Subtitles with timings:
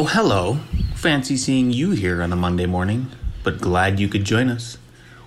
[0.00, 0.60] Oh, hello.
[0.94, 3.10] Fancy seeing you here on a Monday morning,
[3.42, 4.78] but glad you could join us.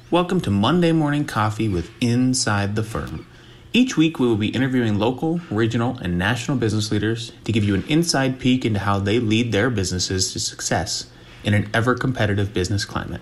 [0.09, 3.27] Welcome to Monday Morning Coffee with Inside the Firm.
[3.73, 7.75] Each week, we will be interviewing local, regional, and national business leaders to give you
[7.75, 11.11] an inside peek into how they lead their businesses to success
[11.43, 13.19] in an ever competitive business climate.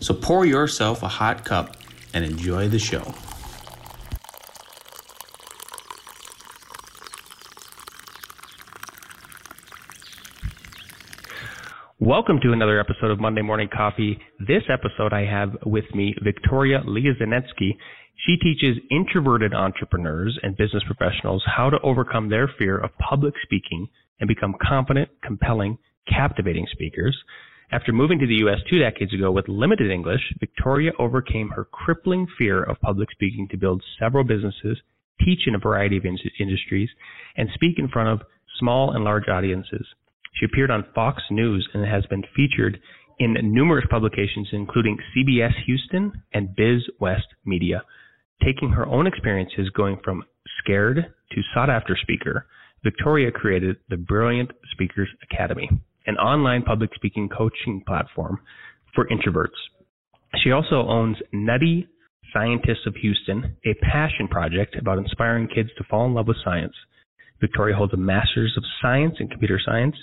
[0.00, 1.76] So pour yourself a hot cup
[2.12, 3.14] and enjoy the show.
[12.12, 14.18] Welcome to another episode of Monday Morning Coffee.
[14.38, 17.74] This episode, I have with me Victoria Lioznyansky.
[18.26, 23.88] She teaches introverted entrepreneurs and business professionals how to overcome their fear of public speaking
[24.20, 27.16] and become confident, compelling, captivating speakers.
[27.70, 28.58] After moving to the U.S.
[28.68, 33.56] two decades ago with limited English, Victoria overcame her crippling fear of public speaking to
[33.56, 34.76] build several businesses,
[35.24, 36.90] teach in a variety of in- industries,
[37.38, 38.26] and speak in front of
[38.58, 39.86] small and large audiences.
[40.34, 42.80] She appeared on Fox News and has been featured
[43.18, 47.82] in numerous publications, including CBS Houston and Biz West Media.
[48.44, 50.24] Taking her own experiences going from
[50.58, 52.46] scared to sought after speaker,
[52.82, 55.68] Victoria created the Brilliant Speakers Academy,
[56.06, 58.40] an online public speaking coaching platform
[58.94, 59.58] for introverts.
[60.42, 61.86] She also owns Nutty
[62.32, 66.74] Scientists of Houston, a passion project about inspiring kids to fall in love with science.
[67.40, 69.94] Victoria holds a Master's of Science in Computer Science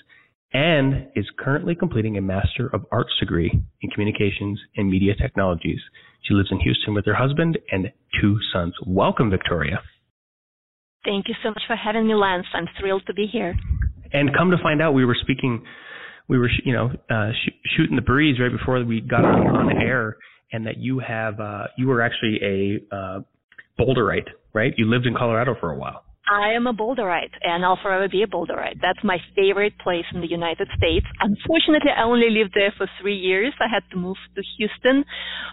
[0.53, 5.80] and is currently completing a Master of Arts degree in Communications and Media Technologies.
[6.23, 8.73] She lives in Houston with her husband and two sons.
[8.86, 9.81] Welcome, Victoria.
[11.06, 12.47] Thank you so much for having me, Lance.
[12.53, 13.56] I'm thrilled to be here.
[14.11, 15.64] And come to find out, we were speaking,
[16.28, 19.78] we were, you know, uh, sh- shooting the breeze right before we got on, on
[19.78, 20.17] air,
[20.52, 23.19] and that you have, uh, you were actually a uh,
[23.80, 24.73] Boulderite, right?
[24.78, 26.03] You lived in Colorado for a while.
[26.30, 28.80] I am a Boulderite, and I'll forever be a Boulderite.
[28.81, 31.08] That's my favorite place in the United States.
[31.19, 33.51] Unfortunately, I only lived there for three years.
[33.59, 35.06] I had to move to Houston,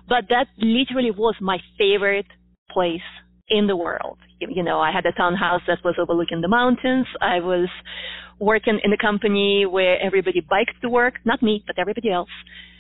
[0.06, 2.26] but that literally was my favorite
[2.70, 3.09] place
[3.48, 4.19] in the world.
[4.38, 7.06] You know, I had a townhouse that was overlooking the mountains.
[7.22, 7.70] I was
[8.38, 12.28] working in a company where everybody biked to work, not me, but everybody else.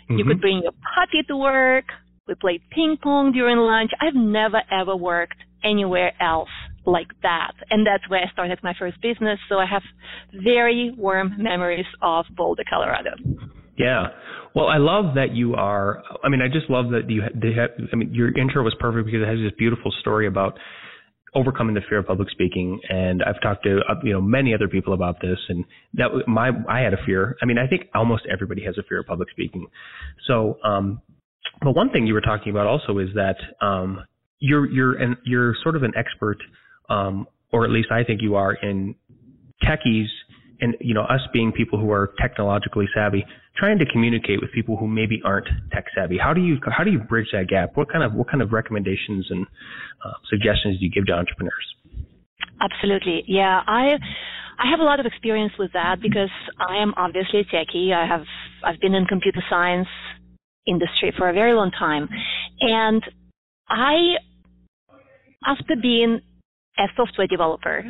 [0.04, 0.18] Mm-hmm.
[0.18, 1.86] You could bring your puppy to work.
[2.28, 3.92] We played ping pong during lunch.
[4.02, 6.50] I've never ever worked anywhere else
[6.86, 7.52] like that.
[7.70, 9.38] And that's where I started my first business.
[9.48, 9.82] So I have
[10.32, 13.10] very warm memories of Boulder, Colorado.
[13.76, 14.08] Yeah.
[14.54, 16.02] Well, I love that you are.
[16.24, 17.22] I mean, I just love that you.
[17.34, 20.58] They have, I mean, your intro was perfect because it has this beautiful story about
[21.34, 22.80] overcoming the fear of public speaking.
[22.88, 25.64] And I've talked to uh, you know many other people about this, and
[25.94, 27.36] that my I had a fear.
[27.42, 29.66] I mean, I think almost everybody has a fear of public speaking.
[30.26, 31.02] So, um,
[31.62, 34.04] but one thing you were talking about also is that um,
[34.38, 36.38] you're you're an you're sort of an expert
[36.88, 38.94] um, or at least I think you are in
[39.62, 40.06] techies
[40.60, 43.24] and you know us being people who are technologically savvy
[43.56, 46.18] trying to communicate with people who maybe aren't tech savvy.
[46.18, 47.76] How do you how do you bridge that gap?
[47.76, 49.46] What kind of what kind of recommendations and
[50.04, 51.74] uh, suggestions do you give to entrepreneurs?
[52.60, 53.24] Absolutely.
[53.26, 53.96] Yeah i
[54.58, 57.92] i have a lot of experience with that because i am obviously a techie.
[57.92, 58.24] I have
[58.64, 59.88] i've been in computer science
[60.66, 62.08] industry for a very long time.
[62.60, 63.02] And
[63.68, 64.16] i
[65.46, 66.20] after being
[66.78, 67.84] a software developer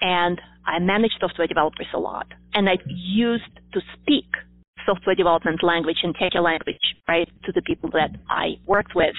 [0.00, 2.26] and I manage software developers a lot.
[2.54, 4.26] And I used to speak
[4.84, 6.76] software development language and techie language,
[7.08, 9.14] right, to the people that I worked with.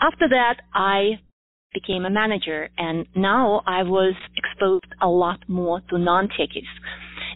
[0.00, 1.20] After that, I
[1.72, 6.72] became a manager and now I was exposed a lot more to non-techies.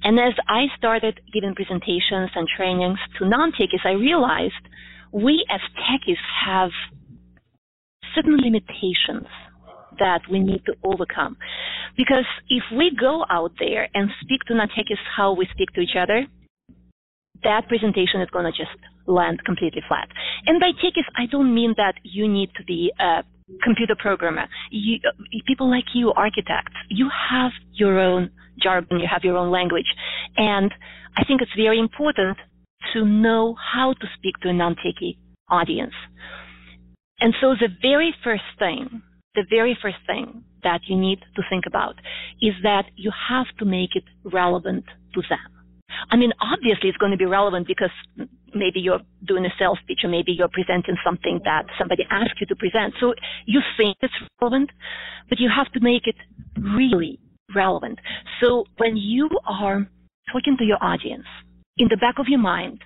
[0.04, 4.54] And as I started giving presentations and trainings to non-techies, I realized
[5.12, 6.16] we as techies
[6.46, 6.70] have
[8.14, 9.26] certain limitations
[9.98, 11.36] that we need to overcome.
[11.96, 15.96] Because if we go out there and speak to non-techies how we speak to each
[15.98, 16.26] other,
[17.42, 18.76] that presentation is going to just
[19.06, 20.08] land completely flat.
[20.46, 23.24] And by techies, I don't mean that you need to be a
[23.62, 24.46] computer programmer.
[24.70, 24.98] You,
[25.46, 28.30] people like you, architects, you have your own
[28.62, 29.86] jargon, you have your own language.
[30.36, 30.72] And
[31.16, 32.38] I think it's very important
[32.94, 35.16] to know how to speak to a non-techie
[35.48, 35.94] audience.
[37.20, 39.02] And so the very first thing
[39.34, 41.94] the very first thing that you need to think about
[42.40, 44.84] is that you have to make it relevant
[45.14, 45.38] to them.
[46.10, 47.90] I mean, obviously it's going to be relevant because
[48.54, 52.46] maybe you're doing a sales pitch or maybe you're presenting something that somebody asked you
[52.46, 52.94] to present.
[53.00, 53.14] So
[53.46, 54.70] you think it's relevant,
[55.28, 56.16] but you have to make it
[56.56, 57.18] really
[57.54, 57.98] relevant.
[58.40, 59.86] So when you are
[60.32, 61.26] talking to your audience,
[61.78, 62.80] in the back of your mind,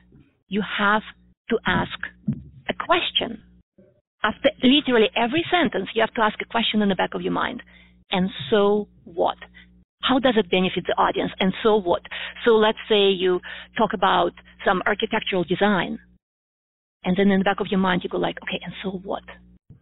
[0.48, 1.02] you have
[1.50, 1.98] to ask
[2.69, 3.43] a question
[4.26, 7.32] after literally every sentence, you have to ask a question in the back of your
[7.32, 7.62] mind.
[8.11, 9.37] And so what?
[10.02, 11.31] How does it benefit the audience?
[11.38, 12.02] And so what?
[12.44, 13.40] So let's say you
[13.78, 14.32] talk about
[14.64, 15.99] some architectural design.
[17.05, 19.23] And then in the back of your mind, you go like, okay, and so what?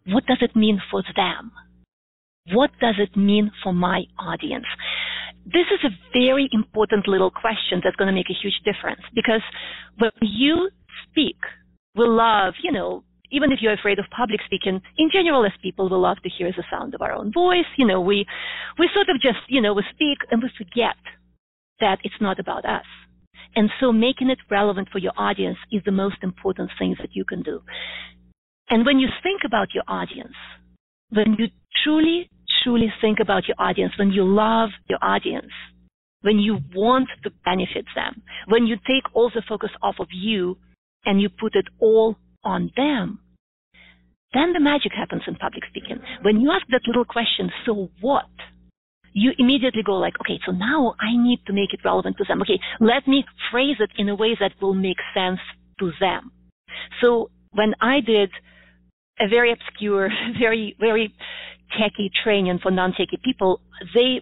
[0.05, 1.51] What does it mean for them?
[2.53, 4.65] What does it mean for my audience?
[5.45, 9.41] This is a very important little question that's going to make a huge difference because
[9.97, 10.69] when you
[11.09, 11.37] speak,
[11.95, 13.03] we love, you know,
[13.35, 16.51] even if you're afraid of public speaking, in general, as people, we love to hear
[16.55, 17.67] the sound of our own voice.
[17.77, 18.25] You know, we,
[18.79, 20.95] we sort of just, you know, we speak and we forget
[21.81, 22.85] that it's not about us.
[23.55, 27.25] And so making it relevant for your audience is the most important thing that you
[27.25, 27.61] can do.
[28.69, 30.35] And when you think about your audience,
[31.09, 31.47] when you
[31.83, 32.29] truly,
[32.63, 35.51] truly think about your audience, when you love your audience,
[36.21, 40.57] when you want to benefit them, when you take all the focus off of you
[41.05, 43.19] and you put it all on them,
[44.35, 45.99] then the magic happens in public speaking.
[46.21, 48.29] When you ask that little question, so what?
[49.13, 52.41] You immediately go like, okay, so now I need to make it relevant to them.
[52.41, 55.39] Okay, let me phrase it in a way that will make sense
[55.79, 56.31] to them.
[57.01, 58.29] So when I did
[59.19, 60.09] a very obscure,
[60.39, 61.13] very, very
[61.79, 63.61] techie training for non-techie people,
[63.93, 64.21] they,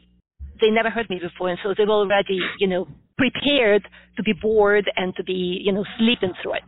[0.61, 1.49] they never heard me before.
[1.49, 2.87] And so they were already, you know,
[3.17, 3.87] prepared
[4.17, 6.63] to be bored and to be, you know, sleeping through it.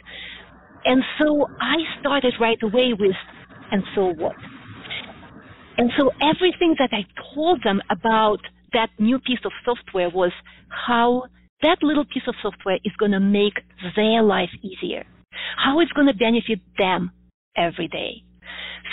[0.86, 3.16] And so I started right away with,
[3.72, 4.36] and so what?
[5.78, 8.40] And so everything that I told them about
[8.74, 10.32] that new piece of software was
[10.70, 11.24] how
[11.64, 13.54] that little piece of software is going to make
[13.96, 15.06] their life easier,
[15.58, 17.12] how it's going to benefit them
[17.58, 18.24] every day.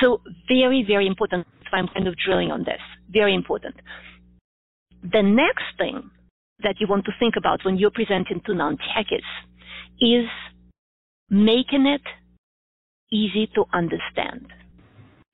[0.00, 1.46] So very, very important.
[1.72, 2.80] I'm kind of drilling on this.
[3.10, 3.76] Very important.
[5.02, 6.10] The next thing
[6.62, 9.20] that you want to think about when you're presenting to non-techies
[10.00, 10.26] is
[11.32, 12.02] making it
[13.10, 14.46] easy to understand.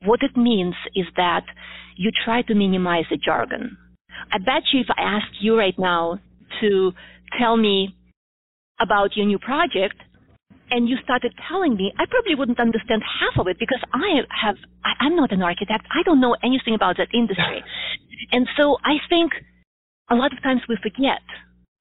[0.05, 1.43] What it means is that
[1.97, 3.77] you try to minimize the jargon.
[4.33, 6.21] I bet you if I ask you right now
[6.61, 6.93] to
[7.39, 7.97] tell me
[8.81, 9.97] about your new project,
[10.71, 14.57] and you started telling me, I probably wouldn't understand half of it because I have,
[14.85, 15.87] I, am not an architect.
[15.91, 17.65] I don't know anything about that industry.
[18.31, 19.33] And so I think
[20.11, 21.23] a lot of times we forget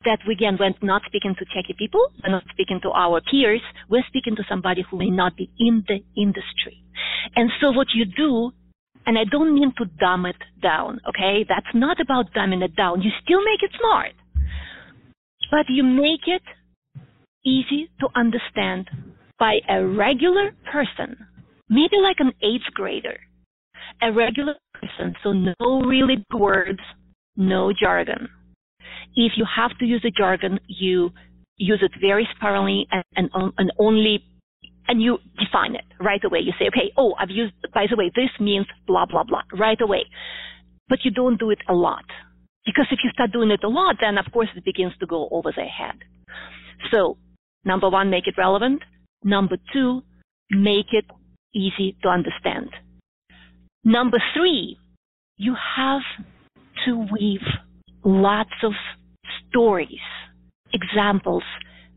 [0.05, 3.61] that we again we're not speaking to techie people, we're not speaking to our peers,
[3.89, 6.83] we're speaking to somebody who may not be in the industry.
[7.35, 8.51] And so what you do,
[9.05, 11.45] and I don't mean to dumb it down, okay?
[11.47, 13.01] That's not about dumbing it down.
[13.01, 14.13] You still make it smart.
[15.49, 16.41] But you make it
[17.45, 18.89] easy to understand
[19.39, 21.17] by a regular person,
[21.69, 23.17] maybe like an eighth grader,
[24.01, 26.81] a regular person, so no really words,
[27.37, 28.27] no jargon
[29.15, 31.11] if you have to use the jargon, you
[31.57, 34.23] use it very sparingly and, and, and only
[34.87, 36.39] and you define it right away.
[36.39, 39.79] You say, okay, oh, I've used, by the way, this means blah, blah, blah, right
[39.81, 40.05] away.
[40.87, 42.05] But you don't do it a lot.
[42.65, 45.27] Because if you start doing it a lot, then of course it begins to go
[45.31, 45.95] over their head.
[46.91, 47.17] So,
[47.65, 48.81] number one, make it relevant.
[49.23, 50.03] Number two,
[50.51, 51.05] make it
[51.53, 52.69] easy to understand.
[53.83, 54.77] Number three,
[55.37, 56.01] you have
[56.85, 57.39] to weave
[58.03, 58.73] lots of
[59.49, 59.99] stories,
[60.73, 61.43] examples,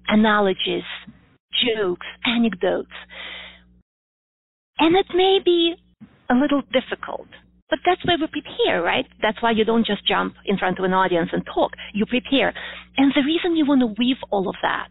[0.09, 0.85] analogies,
[1.53, 2.91] jokes, anecdotes.
[4.79, 5.75] And it may be
[6.31, 7.29] a little difficult,
[7.69, 9.07] but that's why we prepare, right?
[9.21, 11.73] That's why you don't just jump in front of an audience and talk.
[11.93, 12.55] You prepare.
[12.97, 14.89] And the reason you want to weave all of that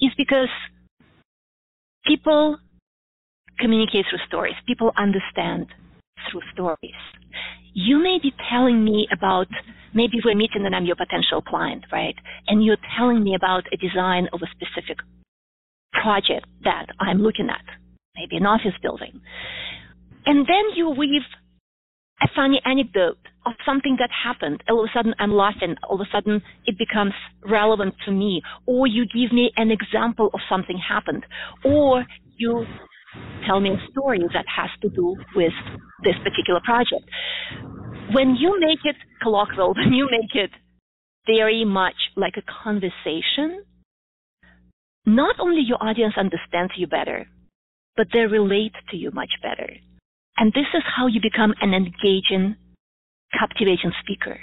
[0.00, 0.48] is because
[2.06, 2.58] people
[3.58, 4.54] communicate through stories.
[4.66, 5.66] People understand
[6.30, 7.00] through stories.
[7.78, 9.48] You may be telling me about
[9.92, 12.14] maybe we're meeting and I'm your potential client, right?
[12.48, 14.96] And you're telling me about a design of a specific
[15.92, 17.64] project that I'm looking at,
[18.16, 19.20] maybe an office building.
[20.24, 21.20] And then you weave
[22.22, 24.62] a funny anecdote of something that happened.
[24.70, 25.76] All of a sudden I'm laughing.
[25.86, 27.12] All of a sudden it becomes
[27.44, 28.40] relevant to me.
[28.64, 31.26] Or you give me an example of something happened.
[31.62, 32.06] Or
[32.38, 32.64] you
[33.46, 35.52] tell me a story that has to do with
[36.04, 37.04] this particular project.
[38.12, 40.50] When you make it colloquial, when you make it
[41.26, 43.64] very much like a conversation,
[45.04, 47.28] not only your audience understands you better,
[47.96, 49.70] but they relate to you much better.
[50.36, 52.56] And this is how you become an engaging,
[53.32, 54.38] captivating speaker.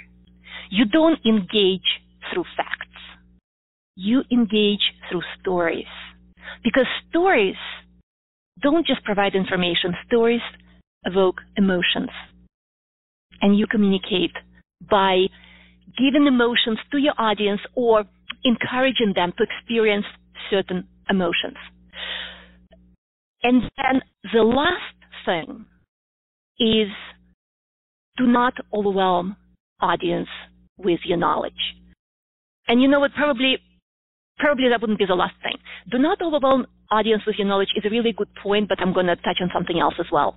[0.70, 1.86] You don't engage
[2.32, 2.80] through facts.
[3.94, 5.86] You engage through stories.
[6.64, 7.54] Because stories
[8.62, 9.94] don't just provide information.
[10.06, 10.40] Stories
[11.04, 12.10] evoke emotions.
[13.40, 14.32] And you communicate
[14.90, 15.26] by
[15.98, 18.04] giving emotions to your audience or
[18.44, 20.06] encouraging them to experience
[20.50, 21.56] certain emotions.
[23.42, 24.00] And then
[24.32, 24.94] the last
[25.26, 25.66] thing
[26.58, 26.88] is
[28.16, 29.36] do not overwhelm
[29.80, 30.28] audience
[30.78, 31.52] with your knowledge.
[32.68, 33.12] And you know what?
[33.14, 33.58] Probably,
[34.38, 35.56] probably that wouldn't be the last thing.
[35.90, 39.06] Do not overwhelm audience with your knowledge is a really good point, but I'm going
[39.06, 40.36] to touch on something else as well.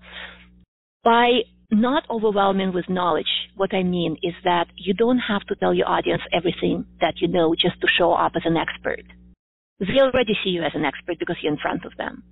[1.03, 5.73] By not overwhelming with knowledge, what I mean is that you don't have to tell
[5.73, 9.03] your audience everything that you know just to show up as an expert.
[9.79, 12.23] They already see you as an expert because you're in front of them.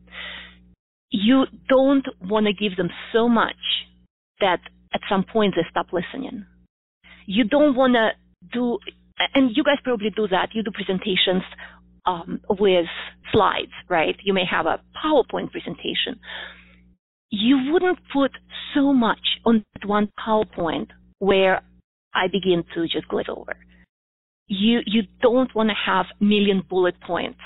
[1.12, 3.62] You don't want to give them so much
[4.39, 4.60] that
[4.94, 6.46] at some point they stop listening.
[7.27, 8.10] You don't want to
[8.51, 8.79] do,
[9.34, 10.50] and you guys probably do that.
[10.53, 11.44] You do presentations
[12.05, 12.85] um, with
[13.31, 14.15] slides, right?
[14.24, 16.19] You may have a PowerPoint presentation.
[17.29, 18.31] You wouldn't put
[18.74, 20.88] so much on that one PowerPoint
[21.19, 21.62] where
[22.13, 23.55] I begin to just glaze over.
[24.47, 27.39] You you don't want to have million bullet points.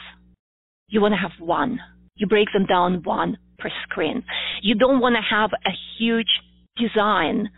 [0.89, 1.79] You want to have one.
[2.15, 4.23] You break them down one per screen.
[4.61, 6.27] You don't want to have a huge
[6.77, 7.49] design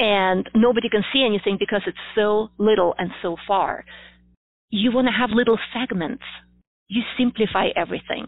[0.00, 3.84] and nobody can see anything because it's so little and so far.
[4.70, 6.22] You want to have little segments.
[6.88, 8.26] You simplify everything.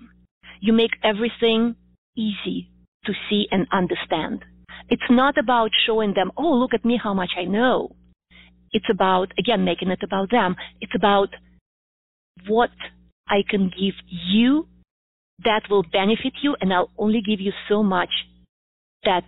[0.60, 1.76] You make everything
[2.16, 2.68] easy
[3.04, 4.44] to see and understand.
[4.88, 7.94] It's not about showing them, oh, look at me, how much I know.
[8.72, 10.56] It's about, again, making it about them.
[10.80, 11.28] It's about
[12.46, 12.70] what
[13.28, 14.66] I can give you
[15.44, 18.10] that will benefit you, and I'll only give you so much
[19.04, 19.24] that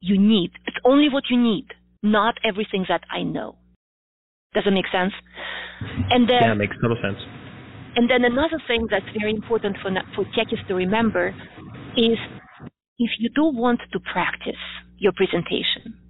[0.00, 0.52] you need.
[0.66, 1.66] It's only what you need,
[2.02, 3.56] not everything that I know.
[4.56, 5.12] Does it make sense?
[6.08, 7.20] And then, yeah, it makes total sense.
[7.94, 11.36] And then another thing that's very important for for techies to remember
[11.94, 12.16] is
[12.98, 14.64] if you do want to practice
[14.96, 16.00] your presentation,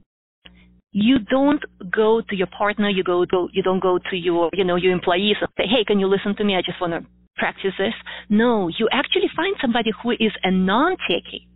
[0.92, 4.62] you don't go to your partner, you go, go you don't go to your you
[4.62, 6.54] know your employees and say, hey, can you listen to me?
[6.54, 7.04] I just want to
[7.36, 7.94] practice this.
[8.30, 11.46] No, you actually find somebody who is a non-techie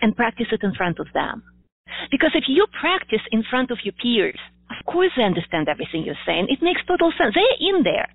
[0.00, 1.44] and practice it in front of them.
[2.10, 4.38] Because if you practice in front of your peers,
[4.72, 6.46] of course they understand everything you're saying.
[6.48, 7.34] It makes total sense.
[7.34, 8.08] They're in there.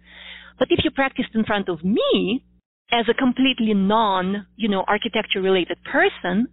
[0.59, 2.43] But if you practiced in front of me
[2.91, 6.47] as a completely non, you know, architecture related person,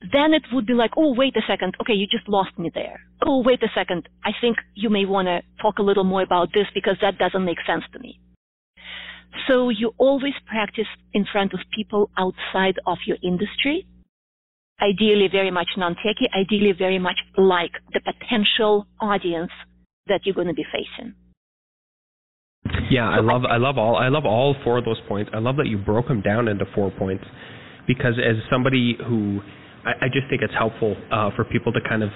[0.00, 1.76] then it would be like, oh, wait a second.
[1.80, 3.00] Okay, you just lost me there.
[3.24, 4.08] Oh, wait a second.
[4.24, 7.44] I think you may want to talk a little more about this because that doesn't
[7.44, 8.18] make sense to me.
[9.48, 13.86] So you always practice in front of people outside of your industry
[14.82, 19.50] ideally very much non-techie, ideally very much like the potential audience
[20.08, 21.14] that you're going to be facing.
[22.90, 25.30] Yeah, I love I love all I love all four of those points.
[25.34, 27.24] I love that you broke them down into four points
[27.86, 29.40] because as somebody who
[29.84, 32.10] I, I just think it's helpful uh, for people to kind of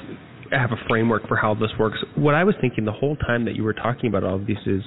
[0.53, 1.99] have a framework for how this works.
[2.15, 4.59] What I was thinking the whole time that you were talking about all of this
[4.67, 4.83] is,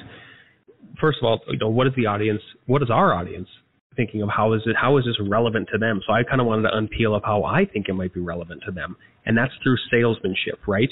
[1.01, 2.41] first of all, you know, what is the audience?
[2.65, 3.47] What is our audience?
[3.95, 6.01] Thinking of how is it how is this relevant to them.
[6.07, 8.63] So I kind of wanted to unpeel of how I think it might be relevant
[8.65, 10.89] to them, and that's through salesmanship, right?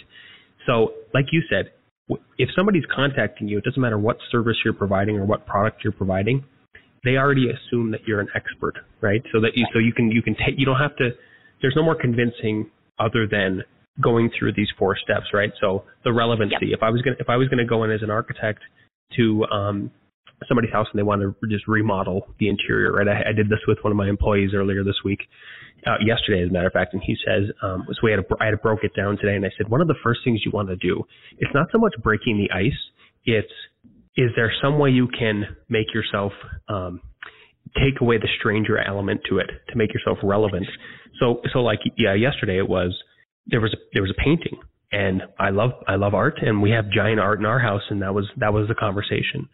[0.65, 1.71] So, like you said,
[2.37, 5.93] if somebody's contacting you, it doesn't matter what service you're providing or what product you're
[5.93, 6.43] providing,
[7.03, 9.21] they already assume that you're an expert, right?
[9.31, 11.11] So that you so you can you can take you don't have to.
[11.61, 13.63] There's no more convincing other than
[14.01, 15.51] going through these four steps, right?
[15.59, 16.67] So the relevancy.
[16.67, 16.77] Yep.
[16.77, 18.59] If I was gonna if I was gonna go in as an architect
[19.15, 19.91] to um,
[20.47, 23.07] somebody's house and they want to just remodel the interior, right?
[23.07, 25.21] I, I did this with one of my employees earlier this week,
[25.85, 28.23] uh, yesterday, as a matter of fact, and he says, um, so we had a,
[28.39, 30.51] I had broke it down today, and I said, one of the first things you
[30.51, 31.03] want to do,
[31.39, 32.77] it's not so much breaking the ice,
[33.25, 33.51] it's
[34.15, 36.31] is there some way you can make yourself
[36.69, 37.01] um,
[37.75, 40.65] take away the stranger element to it to make yourself relevant?
[41.19, 42.97] So, so like yeah, yesterday it was
[43.45, 44.59] there was a, there was a painting,
[44.91, 48.01] and I love I love art, and we have giant art in our house, and
[48.01, 49.49] that was that was the conversation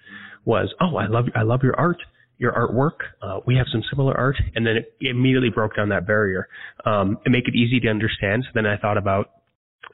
[0.45, 1.97] was, oh, I love I love your art,
[2.37, 2.97] your artwork.
[3.21, 6.47] Uh, we have some similar art, and then it immediately broke down that barrier
[6.85, 8.43] um, and make it easy to understand.
[8.43, 9.31] So then I thought about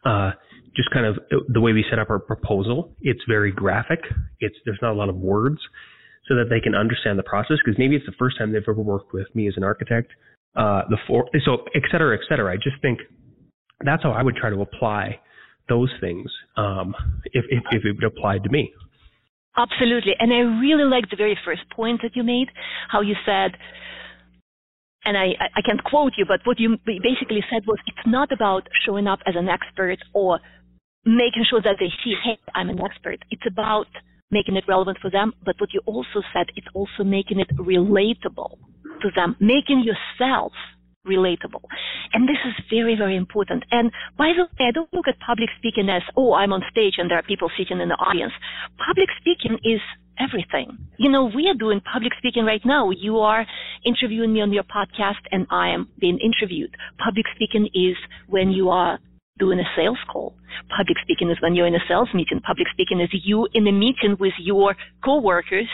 [0.05, 0.31] uh,
[0.75, 2.95] just kind of the way we set up our proposal.
[3.01, 3.99] It's very graphic.
[4.39, 5.59] It's there's not a lot of words,
[6.27, 7.57] so that they can understand the process.
[7.63, 10.11] Because maybe it's the first time they've ever worked with me as an architect.
[10.55, 12.51] Uh, the four, so et cetera, et cetera.
[12.51, 12.99] I just think
[13.85, 15.19] that's how I would try to apply
[15.69, 18.73] those things um, if, if, if it applied to me.
[19.59, 20.13] Absolutely.
[20.17, 22.47] And I really like the very first point that you made,
[22.87, 23.51] how you said,
[25.03, 28.67] and I, I can't quote you, but what you basically said was it's not about
[28.85, 30.39] showing up as an expert or
[31.05, 33.19] making sure that they see, hey, I'm an expert.
[33.31, 33.87] It's about
[34.31, 35.33] making it relevant for them.
[35.43, 38.57] But what you also said, it's also making it relatable
[39.01, 40.53] to them, making yourself
[41.09, 41.65] relatable.
[42.13, 43.63] And this is very, very important.
[43.71, 46.95] And by the way, I don't look at public speaking as, oh, I'm on stage
[46.97, 48.33] and there are people sitting in the audience.
[48.77, 49.81] Public speaking is
[50.19, 50.77] everything.
[50.97, 52.91] You know, we are doing public speaking right now.
[52.91, 53.45] You are
[53.85, 56.75] interviewing me on your podcast and I am being interviewed.
[57.03, 57.95] Public speaking is
[58.27, 58.99] when you are
[59.39, 60.35] doing a sales call.
[60.75, 62.41] Public speaking is when you're in a sales meeting.
[62.41, 65.69] Public speaking is you in a meeting with your coworkers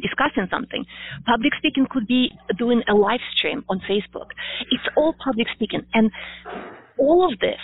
[0.00, 0.84] discussing something.
[1.26, 4.28] Public speaking could be doing a live stream on Facebook.
[4.70, 5.82] It's all public speaking.
[5.94, 6.10] And
[6.98, 7.60] all of this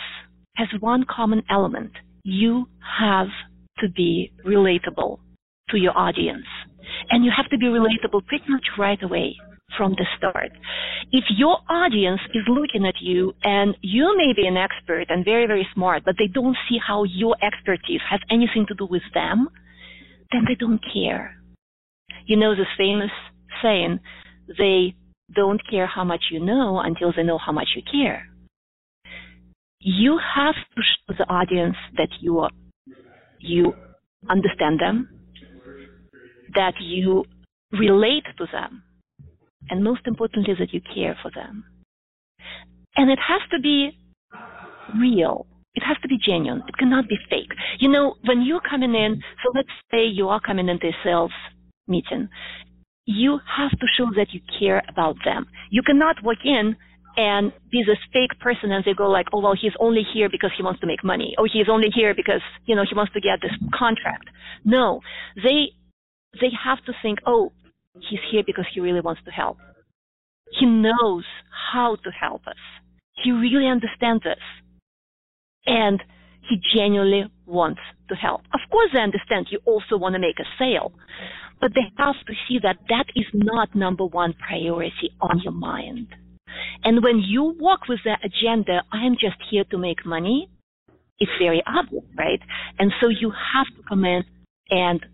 [0.57, 1.93] has one common element.
[2.25, 2.67] You
[3.01, 3.29] have
[3.79, 5.19] to be relatable
[5.71, 6.47] to your audience.
[7.11, 9.37] And you have to be relatable pretty much right away
[9.77, 10.51] from the start.
[11.13, 15.47] If your audience is looking at you and you may be an expert and very,
[15.47, 19.49] very smart, but they don't see how your expertise has anything to do with them,
[20.31, 21.37] then they don't care.
[22.27, 23.11] You know this famous
[23.63, 24.01] saying,
[24.59, 24.95] they
[25.35, 28.29] don't care how much you know until they know how much you care.
[29.81, 32.51] You have to show the audience that you are,
[33.41, 33.75] you
[34.31, 35.09] understand them,
[36.55, 37.25] that you
[37.73, 38.83] relate to them,
[39.71, 41.65] and most importantly, that you care for them.
[42.97, 43.99] And it has to be
[45.01, 45.47] real.
[45.75, 46.63] It has to be genuine.
[46.69, 47.51] It cannot be fake.
[47.81, 51.33] You know, when you're coming in, so let's say you are coming into a sales
[51.87, 52.29] meeting,
[53.05, 55.47] you have to show that you care about them.
[55.71, 56.77] You cannot walk in
[57.17, 60.51] and be this fake person and they go like, oh, well, he's only here because
[60.57, 61.35] he wants to make money.
[61.39, 64.29] Oh, he's only here because, you know, he wants to get this contract.
[64.65, 65.01] No,
[65.37, 65.73] they,
[66.41, 67.53] they have to think, oh,
[67.95, 69.59] he's here because he really wants to help.
[70.59, 71.25] He knows
[71.73, 72.57] how to help us.
[73.23, 74.39] He really understands us.
[75.67, 76.03] And
[76.49, 78.43] he genuinely wants to help.
[78.53, 80.93] Of course, I understand you also want to make a sale,
[81.63, 86.09] but they have to see that that is not number one priority on your mind.
[86.83, 90.51] And when you walk with the agenda, I am just here to make money,
[91.21, 92.41] it's very obvious, right?
[92.81, 94.25] And so you have to come in
[94.71, 95.07] and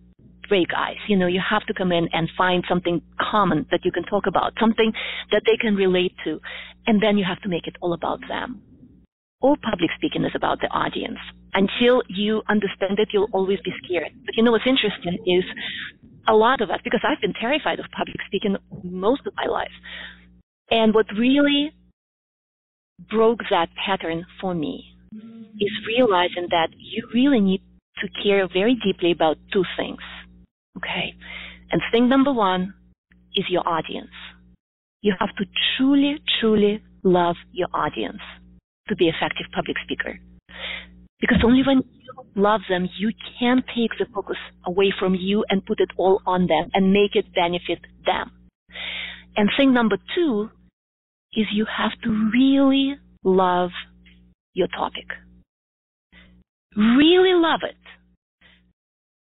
[0.48, 0.96] break ice.
[1.06, 4.26] You know, you have to come in and find something common that you can talk
[4.26, 4.92] about, something
[5.30, 6.40] that they can relate to,
[6.86, 8.62] and then you have to make it all about them.
[9.40, 11.18] All public speaking is about the audience.
[11.52, 14.12] Until you understand it, you'll always be scared.
[14.24, 15.44] But you know what's interesting is
[16.28, 19.72] a lot of us, because I've been terrified of public speaking most of my life,
[20.70, 21.72] and what really
[23.10, 24.84] broke that pattern for me
[25.60, 27.62] is realizing that you really need
[27.98, 30.00] to care very deeply about two things.
[30.76, 31.14] Okay?
[31.70, 32.74] And thing number one
[33.34, 34.10] is your audience.
[35.00, 35.44] You have to
[35.76, 38.20] truly, truly love your audience
[38.88, 40.18] to be effective public speaker.
[41.20, 41.82] Because only when
[42.34, 46.46] love them, you can take the focus away from you and put it all on
[46.46, 48.30] them and make it benefit them.
[49.36, 50.50] And thing number two
[51.34, 53.70] is you have to really love
[54.54, 55.06] your topic.
[56.76, 57.76] Really love it.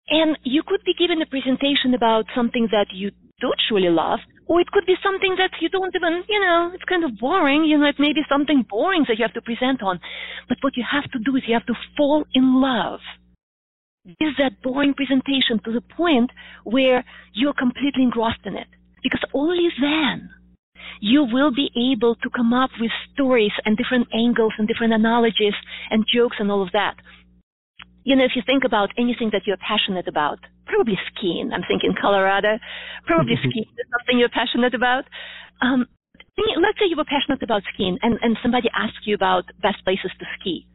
[0.08, 3.10] And you could be given a presentation about something that you
[3.40, 6.84] don't truly love, or it could be something that you don't even, you know, it's
[6.84, 7.64] kind of boring.
[7.64, 10.00] You know, it may be something boring that you have to present on.
[10.48, 13.00] But what you have to do is you have to fall in love
[14.04, 16.30] with that boring presentation to the point
[16.62, 18.68] where you're completely engrossed in it.
[19.02, 20.30] Because only then
[21.00, 25.54] you will be able to come up with stories and different angles and different analogies
[25.90, 26.94] and jokes and all of that.
[28.04, 31.50] You know, if you think about anything that you're passionate about, probably skiing.
[31.54, 32.58] I'm thinking Colorado.
[33.06, 35.04] Probably skiing is something you're passionate about.
[35.62, 35.86] Um,
[36.60, 40.10] let's say you were passionate about skiing and, and somebody asked you about best places
[40.18, 40.66] to ski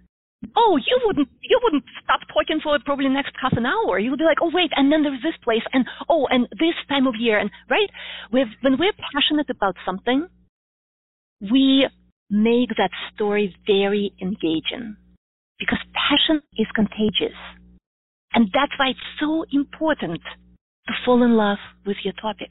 [0.56, 4.00] oh, you wouldn't you wouldn't stop talking for probably the next half an hour.
[4.00, 6.76] You would be like, oh wait, and then there's this place, and oh, and this
[6.90, 7.90] time of year, and right.
[8.32, 10.28] With, when we're passionate about something,
[11.42, 11.88] we
[12.30, 14.96] make that story very engaging
[15.60, 17.38] because passion is contagious,
[18.34, 20.22] and that's why it's so important
[20.88, 22.50] to fall in love with your topic.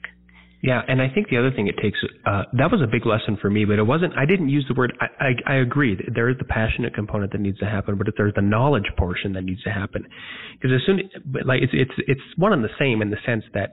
[0.63, 3.35] Yeah, and I think the other thing it takes uh, that was a big lesson
[3.41, 4.13] for me, but it wasn't.
[4.15, 4.93] I didn't use the word.
[5.01, 5.97] I, I, I agree.
[6.13, 9.43] There is the passionate component that needs to happen, but there's the knowledge portion that
[9.43, 10.05] needs to happen.
[10.53, 11.01] Because as soon,
[11.45, 13.71] like it's it's it's one and the same in the sense that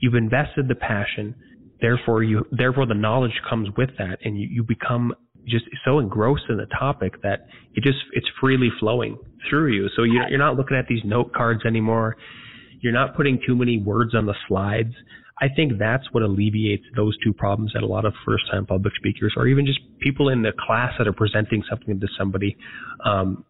[0.00, 1.36] you've invested the passion,
[1.80, 5.14] therefore you therefore the knowledge comes with that, and you you become
[5.46, 9.88] just so engrossed in the topic that it just it's freely flowing through you.
[9.96, 12.16] So you're you're not looking at these note cards anymore.
[12.80, 14.92] You're not putting too many words on the slides.
[15.40, 18.94] I think that's what alleviates those two problems that a lot of first time public
[18.96, 22.56] speakers or even just people in the class that are presenting something to somebody,
[23.04, 23.44] um,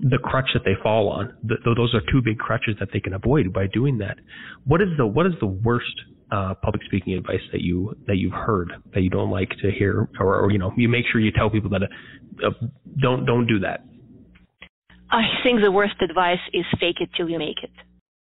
[0.00, 1.32] the crutch that they fall on.
[1.44, 4.16] The, those are two big crutches that they can avoid by doing that.
[4.64, 5.94] What is the what is the worst
[6.34, 10.08] uh, public speaking advice that you that you've heard that you don't like to hear,
[10.18, 12.50] or, or you know you make sure you tell people that uh,
[13.00, 13.84] don't don't do that.
[15.10, 17.70] I think the worst advice is fake it till you make it.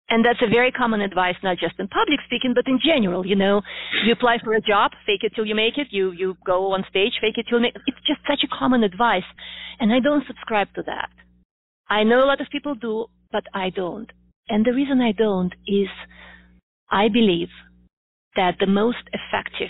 [0.09, 3.25] And that's a very common advice, not just in public speaking, but in general.
[3.25, 3.61] You know,
[4.05, 5.89] you apply for a job, fake it till you make it.
[5.91, 7.83] You you go on stage, fake it till you make it.
[7.87, 9.29] It's just such a common advice,
[9.79, 11.11] and I don't subscribe to that.
[11.89, 14.11] I know a lot of people do, but I don't.
[14.49, 15.89] And the reason I don't is
[16.91, 17.49] I believe
[18.41, 19.69] that the most effective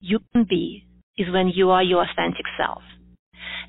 [0.00, 0.84] you can be
[1.16, 2.82] is when you are your authentic self.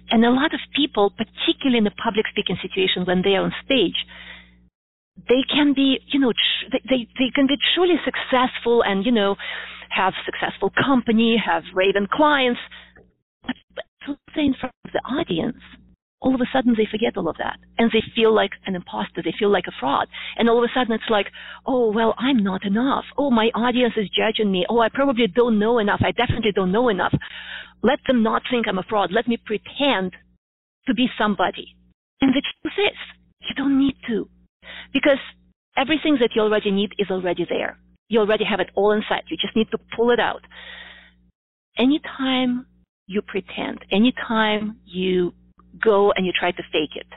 [0.10, 3.54] And a lot of people, particularly in a public speaking situation when they are on
[3.64, 4.00] stage,
[5.30, 9.36] they can be, you know, tr- they, they can be truly successful and, you know,
[9.90, 12.60] have successful company, have raving clients,
[13.46, 13.56] but,
[14.08, 15.62] but in front of the audience,
[16.22, 19.22] all of a sudden they forget all of that and they feel like an imposter.
[19.24, 20.08] They feel like a fraud.
[20.38, 21.28] And all of a sudden it's like,
[21.66, 23.06] oh, well, I'm not enough.
[23.18, 24.66] Oh, my audience is judging me.
[24.70, 26.02] Oh, I probably don't know enough.
[26.04, 27.14] I definitely don't know enough.
[27.82, 29.12] Let them not think I'm a fraud.
[29.14, 30.14] Let me pretend
[30.88, 31.76] to be somebody.
[32.22, 32.98] And the truth is,
[33.48, 34.28] you don't need to
[34.94, 35.20] because
[35.78, 37.78] everything that you already need is already there.
[38.10, 39.24] You already have it all inside.
[39.30, 40.42] You just need to pull it out.
[41.78, 42.66] Anytime
[43.08, 45.34] you pretend, anytime you
[45.84, 47.08] go and you try to fake it,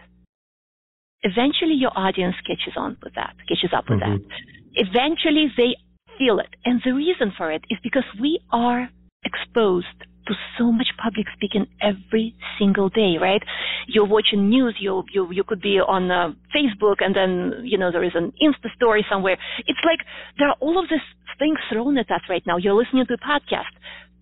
[1.23, 4.23] eventually your audience catches on with that, catches up with mm-hmm.
[4.23, 4.87] that.
[4.89, 5.77] Eventually they
[6.19, 6.55] feel it.
[6.65, 8.89] And the reason for it is because we are
[9.25, 9.87] exposed
[10.27, 13.43] to so much public speaking every single day, right?
[13.89, 17.91] You're watching news, you you you could be on uh, Facebook, and then you know
[17.91, 19.37] there is an Insta story somewhere.
[19.67, 19.99] It's like
[20.39, 21.01] there are all of these
[21.39, 22.57] things thrown at us right now.
[22.57, 23.75] You're listening to a podcast.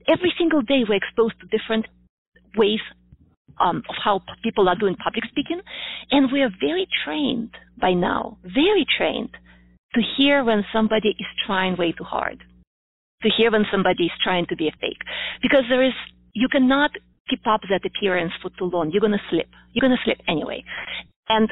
[0.09, 1.87] Every single day, we're exposed to different
[2.57, 2.81] ways
[3.61, 5.61] um, of how people are doing public speaking,
[6.11, 9.31] and we are very trained by now, very trained
[9.95, 12.43] to hear when somebody is trying way too hard
[13.23, 15.03] to hear when somebody is trying to be a fake.
[15.43, 15.93] Because there is,
[16.33, 16.91] you cannot
[17.29, 18.91] keep up that appearance for too long.
[18.91, 19.49] You're going to slip.
[19.73, 20.65] You're going to slip anyway.
[21.29, 21.49] And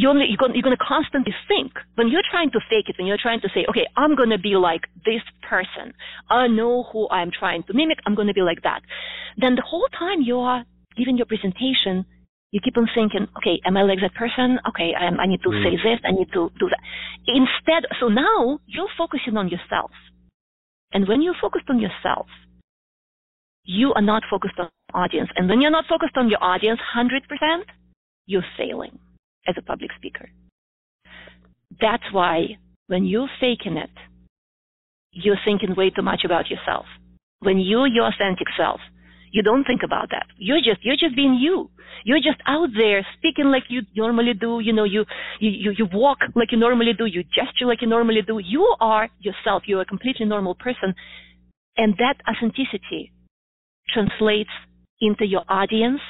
[0.00, 3.20] you're, you're, going, you're to constantly think when you're trying to fake it, when you're
[3.20, 5.92] trying to say, okay, I'm going to be like this person.
[6.30, 7.98] I know who I'm trying to mimic.
[8.06, 8.80] I'm going to be like that.
[9.36, 10.64] Then the whole time you are
[10.96, 12.06] giving your presentation,
[12.50, 14.58] you keep on thinking, okay, am I like that person?
[14.72, 15.62] Okay, I, I need to mm.
[15.62, 16.80] say this, I need to do that.
[17.28, 19.90] Instead, so now you're focusing on yourself.
[20.92, 22.26] And when you're focused on yourself,
[23.64, 25.28] you are not focused on audience.
[25.36, 27.20] And when you're not focused on your audience 100%,
[28.26, 28.98] you're failing
[29.46, 30.28] as a public speaker.
[31.80, 33.90] That's why when you're faking it,
[35.12, 36.86] you're thinking way too much about yourself.
[37.40, 38.80] When you're your authentic self,
[39.32, 40.26] you don't think about that.
[40.36, 41.70] You're just you're just being you.
[42.04, 44.60] You're just out there speaking like you normally do.
[44.60, 45.04] You know, you
[45.38, 47.06] you you walk like you normally do.
[47.06, 48.38] You gesture like you normally do.
[48.38, 49.62] You are yourself.
[49.66, 50.94] You're a completely normal person,
[51.76, 53.12] and that authenticity
[53.92, 54.50] translates
[55.00, 56.00] into your audience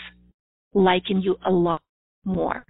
[0.74, 1.82] liking you a lot
[2.24, 2.64] more.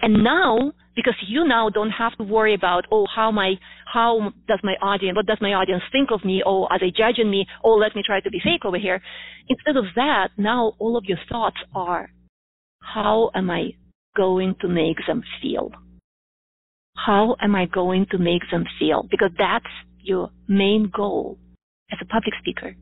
[0.00, 3.54] And now, because you now don't have to worry about, oh, how my,
[3.92, 6.42] how does my audience, what does my audience think of me?
[6.44, 7.46] Oh, are they judging me?
[7.64, 9.00] Oh, let me try to be fake over here.
[9.48, 12.10] Instead of that, now all of your thoughts are,
[12.80, 13.70] how am I
[14.16, 15.70] going to make them feel?
[16.96, 19.06] How am I going to make them feel?
[19.10, 19.66] Because that's
[19.98, 21.38] your main goal
[21.92, 22.74] as a public speaker.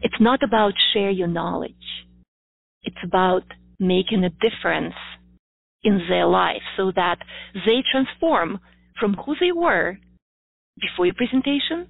[0.00, 1.74] It's not about share your knowledge.
[2.82, 3.44] It's about
[3.78, 4.94] making a difference
[5.84, 7.18] in their life so that
[7.54, 8.60] they transform
[8.98, 9.98] from who they were
[10.80, 11.88] before your presentation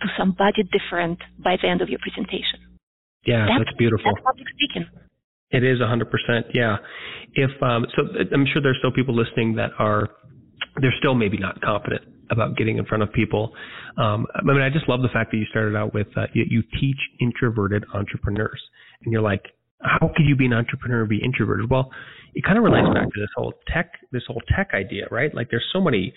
[0.00, 2.60] to somebody different by the end of your presentation.
[3.24, 4.12] Yeah, that's, that's beautiful.
[4.14, 4.88] That's public speaking.
[5.50, 6.04] It is 100%.
[6.54, 6.76] Yeah.
[7.34, 8.02] If um, so,
[8.32, 10.08] I'm sure there's still people listening that are
[10.80, 13.52] they're still maybe not confident about getting in front of people.
[13.98, 16.44] Um, I mean, I just love the fact that you started out with uh, you,
[16.48, 18.60] you teach introverted entrepreneurs,
[19.04, 19.44] and you're like,
[19.82, 21.70] how could you be an entrepreneur and be introverted?
[21.70, 21.90] Well,
[22.34, 25.34] it kind of relates back to this whole tech, this whole tech idea, right?
[25.34, 26.14] Like there's so many,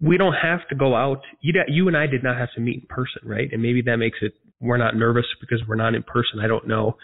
[0.00, 1.22] we don't have to go out.
[1.40, 3.48] You, you and I did not have to meet in person, right?
[3.50, 6.40] And maybe that makes it, we're not nervous because we're not in person.
[6.42, 6.96] I don't know.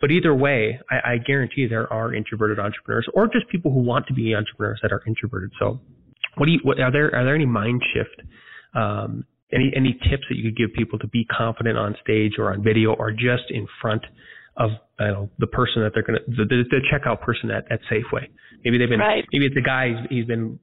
[0.00, 4.06] But either way, I, I guarantee there are introverted entrepreneurs or just people who want
[4.06, 5.50] to be entrepreneurs that are introverted.
[5.58, 5.80] So
[6.36, 8.22] what do you, what, are there, are there any mind shift,
[8.76, 12.52] um, any, any tips that you could give people to be confident on stage or
[12.52, 14.02] on video or just in front
[14.58, 17.70] of I don't know the person that they're gonna the, the, the checkout person at,
[17.70, 18.26] at Safeway.
[18.64, 19.24] Maybe they've been right.
[19.32, 20.58] maybe it's a guy he's, he's been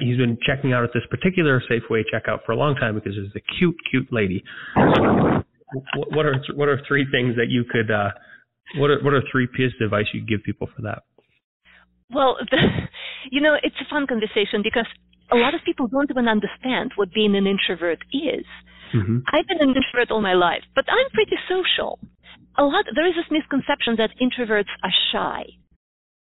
[0.00, 3.34] he's been checking out at this particular Safeway checkout for a long time because it's
[3.36, 4.42] a cute cute lady.
[4.74, 8.10] what are what are three things that you could uh,
[8.76, 11.04] what are what are three pieces of advice you give people for that?
[12.12, 12.58] Well, the,
[13.30, 14.86] you know, it's a fun conversation because
[15.32, 18.44] a lot of people don't even understand what being an introvert is.
[18.94, 19.18] Mm-hmm.
[19.32, 21.98] I've been an introvert all my life, but I'm pretty social
[22.58, 25.44] a lot there is this misconception that introverts are shy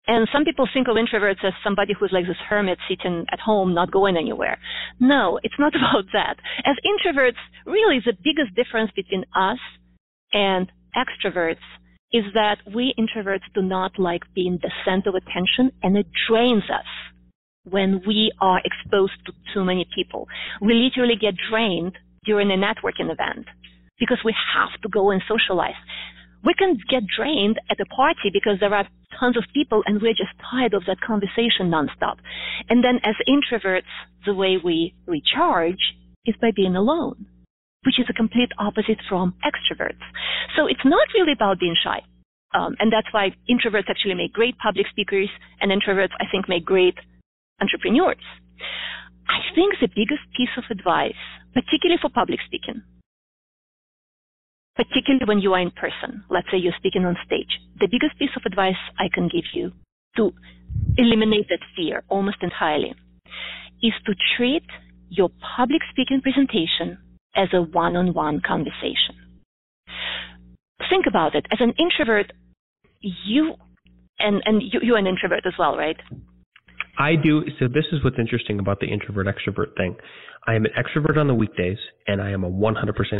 [0.07, 3.75] And some people think of introverts as somebody who's like this hermit sitting at home,
[3.75, 4.59] not going anywhere.
[5.01, 6.37] No, it's not about that.
[6.65, 9.59] As introverts, really the biggest difference between us
[10.33, 11.67] and extroverts
[12.13, 16.65] is that we introverts do not like being the center of attention and it drains
[16.71, 16.89] us
[17.65, 20.27] when we are exposed to too many people.
[20.63, 23.47] We literally get drained during a networking event
[23.99, 25.81] because we have to go and socialize.
[26.45, 28.87] We can get drained at a party because there are
[29.19, 32.21] tons of people and we're just tired of that conversation nonstop.
[32.69, 33.91] And then as introverts,
[34.27, 35.81] the way we recharge
[36.27, 37.27] is by being alone,
[37.85, 40.05] which is a complete opposite from extroverts.
[40.55, 42.05] So it's not really about being shy.
[42.55, 46.65] Um, and that's why introverts actually make great public speakers and introverts, I think, make
[46.65, 46.97] great
[47.61, 48.23] entrepreneurs.
[49.29, 51.21] I think the biggest piece of advice,
[51.55, 52.83] particularly for public speaking,
[54.77, 58.31] particularly when you are in person, let's say you're speaking on stage, the biggest piece
[58.37, 59.73] of advice I can give you
[60.17, 60.33] to
[60.97, 62.95] eliminate that fear almost entirely
[63.83, 64.65] is to treat
[65.09, 66.99] your public speaking presentation
[67.37, 69.15] as a one-on-one conversation.
[70.91, 71.47] Think about it.
[71.51, 72.33] As an introvert,
[73.01, 73.55] you
[74.19, 75.97] and and you, you're an introvert as well, right?
[76.99, 77.43] I do.
[77.59, 79.97] So this is what's interesting about the introvert extrovert thing.
[80.47, 82.75] I am an extrovert on the weekdays and I am a 100%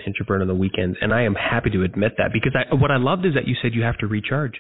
[0.07, 0.99] introvert on the weekends.
[1.01, 3.55] And I am happy to admit that because I, what I loved is that you
[3.63, 4.55] said you have to recharge.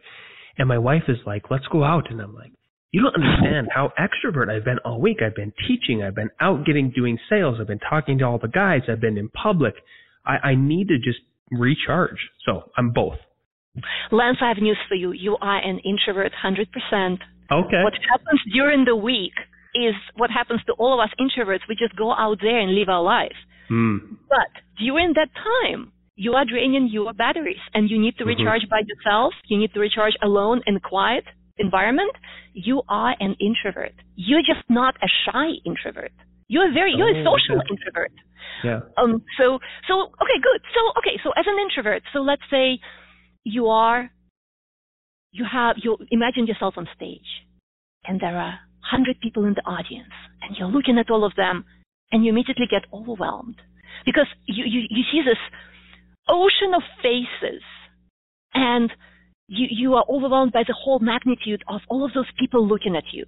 [0.57, 2.11] And my wife is like, let's go out.
[2.11, 2.53] And I'm like,
[2.93, 5.19] you don't understand how extrovert I've been all week.
[5.25, 6.03] I've been teaching.
[6.03, 7.57] I've been out getting, doing sales.
[7.61, 8.83] I've been talking to all the guys.
[8.89, 9.75] I've been in public.
[10.25, 11.19] I, I need to just
[11.51, 12.19] recharge.
[12.47, 13.17] So I'm both.
[14.11, 15.13] Lance, I have news for you.
[15.13, 17.19] You are an introvert 100%.
[17.51, 17.83] Okay.
[17.83, 19.33] What happens during the week
[19.75, 21.69] is what happens to all of us introverts.
[21.69, 23.37] We just go out there and live our lives.
[23.71, 24.19] Mm.
[24.29, 28.43] But during that time, you are draining your batteries and you need to mm-hmm.
[28.43, 29.35] recharge by yourself.
[29.47, 31.25] You need to recharge alone in a quiet
[31.59, 32.13] environment.
[32.55, 33.95] You are an introvert.
[34.17, 36.13] You're just not a shy introvert.
[36.49, 37.69] You're a very, you're a oh, social okay.
[37.71, 38.13] introvert.
[38.65, 38.81] Yeah.
[38.97, 40.61] Um, so, so, okay, good.
[40.75, 42.81] So, okay, so as an introvert, so let's say
[43.45, 44.11] you are,
[45.33, 47.47] you have, you imagine yourself on stage
[48.07, 48.59] and there are
[48.91, 50.13] 100 people in the audience
[50.43, 51.65] and you're looking at all of them
[52.13, 53.57] and you immediately get overwhelmed
[54.07, 55.39] because you, you, you see this
[56.29, 57.63] ocean of faces
[58.55, 58.91] and
[59.49, 63.05] you, you are overwhelmed by the whole magnitude of all of those people looking at
[63.13, 63.25] you.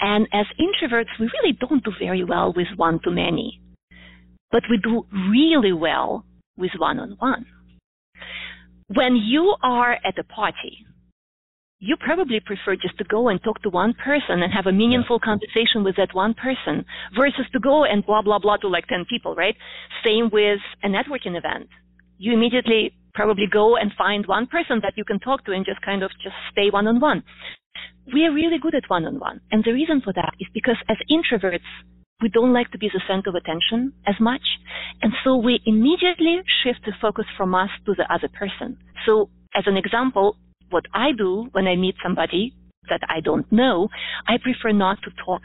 [0.00, 3.60] And as introverts, we really don't do very well with one to many,
[4.52, 6.24] but we do really well
[6.56, 7.46] with one on one.
[8.88, 10.86] When you are at a party
[11.80, 15.20] you probably prefer just to go and talk to one person and have a meaningful
[15.20, 16.84] conversation with that one person
[17.16, 19.54] versus to go and blah, blah, blah to like 10 people, right?
[20.04, 21.68] Same with a networking event.
[22.18, 25.80] You immediately probably go and find one person that you can talk to and just
[25.82, 27.22] kind of just stay one on one.
[28.12, 29.40] We are really good at one on one.
[29.52, 31.60] And the reason for that is because as introverts,
[32.20, 34.42] we don't like to be the center of attention as much.
[35.02, 38.76] And so we immediately shift the focus from us to the other person.
[39.06, 40.36] So as an example,
[40.70, 42.54] what I do when I meet somebody
[42.90, 43.88] that I don't know,
[44.26, 45.42] I prefer not to talk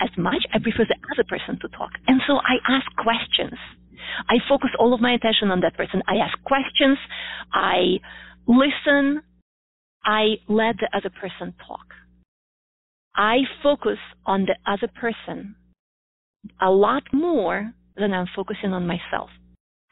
[0.00, 0.44] as much.
[0.54, 1.90] I prefer the other person to talk.
[2.06, 3.58] And so I ask questions.
[4.28, 6.02] I focus all of my attention on that person.
[6.06, 6.98] I ask questions.
[7.52, 7.98] I
[8.46, 9.22] listen.
[10.04, 11.86] I let the other person talk.
[13.14, 15.56] I focus on the other person
[16.60, 19.30] a lot more than I'm focusing on myself.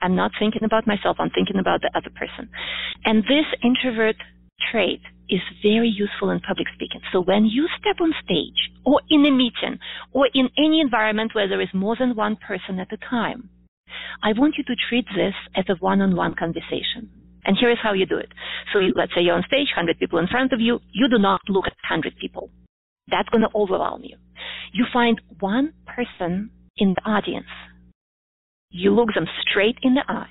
[0.01, 1.17] I'm not thinking about myself.
[1.21, 2.49] I'm thinking about the other person.
[3.05, 4.17] And this introvert
[4.71, 7.01] trait is very useful in public speaking.
[7.13, 9.79] So when you step on stage or in a meeting
[10.13, 13.51] or in any environment where there is more than one person at a time,
[14.23, 17.11] I want you to treat this as a one-on-one conversation.
[17.45, 18.29] And here is how you do it.
[18.73, 20.81] So let's say you're on stage, 100 people in front of you.
[20.93, 22.51] You do not look at 100 people.
[23.09, 24.17] That's going to overwhelm you.
[24.73, 27.47] You find one person in the audience.
[28.71, 30.31] You look them straight in the eye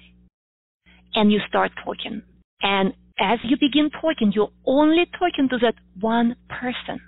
[1.15, 2.21] and you start talking.
[2.61, 7.01] And as you begin talking, you're only talking to that one person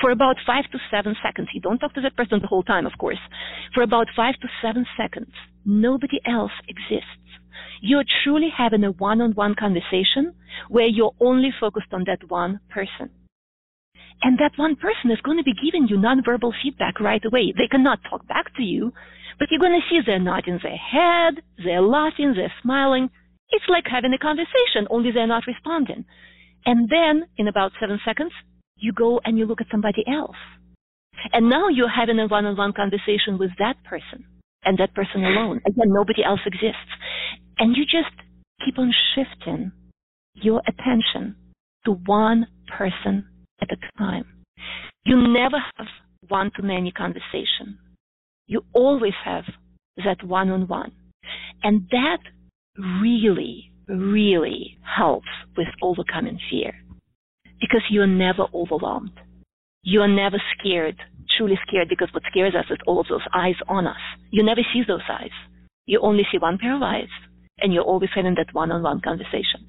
[0.00, 1.48] for about five to seven seconds.
[1.52, 3.18] You don't talk to that person the whole time, of course.
[3.74, 5.32] For about five to seven seconds,
[5.64, 7.06] nobody else exists.
[7.80, 10.34] You're truly having a one-on-one conversation
[10.68, 13.10] where you're only focused on that one person.
[14.22, 17.52] And that one person is going to be giving you nonverbal feedback right away.
[17.56, 18.92] They cannot talk back to you,
[19.38, 23.10] but you're going to see they're nodding their head, they're laughing, they're smiling,
[23.50, 26.04] it's like having a conversation, only they're not responding.
[26.66, 28.32] And then, in about seven seconds,
[28.76, 30.36] you go and you look at somebody else.
[31.32, 34.24] And now you're having a one-on-one conversation with that person
[34.64, 35.60] and that person alone.
[35.66, 36.90] Again, nobody else exists.
[37.58, 38.14] And you just
[38.64, 39.72] keep on shifting
[40.34, 41.36] your attention
[41.84, 43.26] to one person
[43.60, 44.24] at a time.
[45.04, 45.86] You never have
[46.28, 47.78] one to many conversation.
[48.46, 49.44] You always have
[50.04, 50.92] that one on one.
[51.62, 52.18] And that
[53.00, 56.72] really, really helps with overcoming fear
[57.60, 59.18] because you're never overwhelmed.
[59.82, 60.96] You are never scared,
[61.36, 63.96] truly scared, because what scares us is all of those eyes on us.
[64.30, 65.30] You never see those eyes.
[65.86, 67.08] You only see one pair of eyes,
[67.58, 69.66] and you're always having that one-on-one conversation.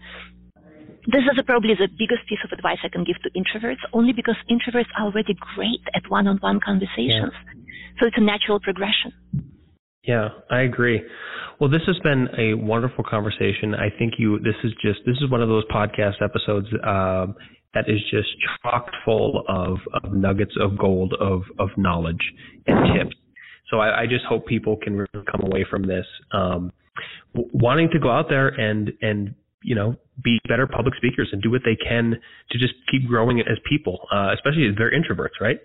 [1.07, 4.35] This is probably the biggest piece of advice I can give to introverts, only because
[4.49, 7.33] introverts are already great at one-on-one conversations.
[7.33, 7.53] Yeah.
[7.99, 9.13] So it's a natural progression.
[10.03, 11.01] Yeah, I agree.
[11.59, 13.75] Well, this has been a wonderful conversation.
[13.75, 14.39] I think you.
[14.39, 14.99] This is just.
[15.05, 17.35] This is one of those podcast episodes um,
[17.73, 18.27] that is just
[18.63, 22.33] chock full of, of nuggets of gold of of knowledge
[22.65, 23.15] and tips.
[23.69, 26.71] So I, I just hope people can really come away from this um,
[27.35, 31.41] w- wanting to go out there and and you know be better public speakers and
[31.41, 32.19] do what they can
[32.51, 35.59] to just keep growing as people, uh, especially if they're introverts, right?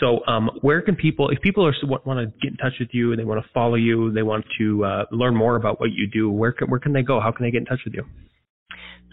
[0.00, 3.12] So, um, where can people, if people are want to get in touch with you,
[3.12, 6.06] and they want to follow you, they want to uh, learn more about what you
[6.06, 7.18] do, where can, where can they go?
[7.20, 8.04] How can they get in touch with you?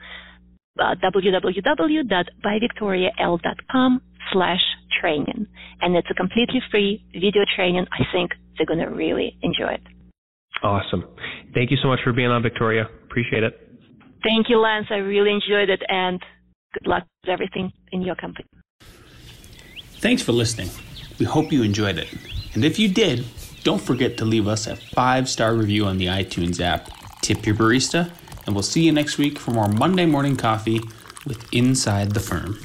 [0.80, 4.62] uh, www.byvictorial.com slash
[5.00, 5.46] training.
[5.80, 7.86] And it's a completely free video training.
[7.92, 9.82] I think they're going to really enjoy it.
[10.62, 11.04] Awesome.
[11.52, 12.88] Thank you so much for being on, Victoria.
[13.04, 13.60] Appreciate it.
[14.22, 14.86] Thank you, Lance.
[14.90, 16.18] I really enjoyed it, and
[16.72, 18.46] good luck with everything in your company.
[20.00, 20.70] Thanks for listening.
[21.18, 22.08] We hope you enjoyed it.
[22.54, 23.26] And if you did,
[23.64, 26.90] don't forget to leave us a five star review on the iTunes app.
[27.22, 28.10] Tip your barista,
[28.46, 30.80] and we'll see you next week for more Monday morning coffee
[31.26, 32.58] with Inside the Firm.